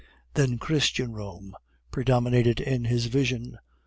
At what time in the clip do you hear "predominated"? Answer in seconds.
1.91-2.59